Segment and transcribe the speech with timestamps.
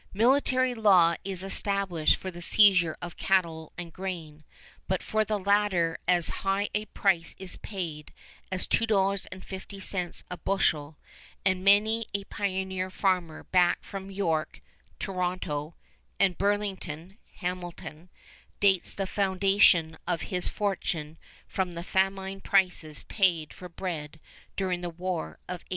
[0.15, 4.43] Military law is established for the seizure of cattle and grain,
[4.87, 8.11] but for the latter as high a price is paid
[8.51, 10.97] as $2.50 a bushel,
[11.45, 14.59] and many a pioneer farmer back from York
[14.97, 15.75] (Toronto)
[16.19, 18.09] and Burlington (Hamilton)
[18.59, 24.19] dates the foundation of his fortune from the famine prices paid for bread
[24.55, 25.65] during the War of 1812.